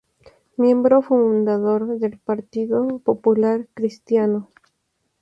Miembro 0.57 1.03
fundador 1.03 1.99
del 1.99 2.17
Partido 2.17 2.97
Popular 3.03 3.67
Cristiano. 3.75 4.49